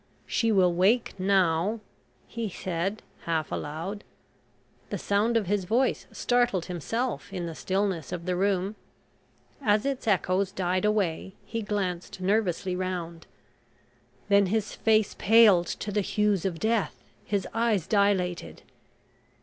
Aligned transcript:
"She 0.25 0.51
will 0.51 0.73
wake 0.73 1.13
now," 1.19 1.79
he 2.25 2.49
said, 2.49 3.03
half 3.25 3.51
aloud. 3.51 4.03
The 4.89 4.97
sound 4.97 5.37
of 5.37 5.45
his 5.45 5.65
voice 5.65 6.07
startled 6.11 6.65
himself 6.65 7.31
in 7.31 7.45
the 7.45 7.53
stillness 7.53 8.11
of 8.11 8.25
the 8.25 8.35
room. 8.35 8.73
As 9.61 9.85
its 9.85 10.07
echoes 10.07 10.51
died 10.51 10.85
away 10.85 11.35
he 11.45 11.61
glanced 11.61 12.19
nervously 12.19 12.75
round. 12.75 13.27
Then 14.27 14.47
his 14.47 14.73
face 14.73 15.15
paled 15.19 15.67
to 15.67 15.91
the 15.91 16.01
hues 16.01 16.45
of 16.45 16.57
death, 16.57 16.95
his 17.23 17.47
eyes 17.53 17.85
dilated. 17.85 18.63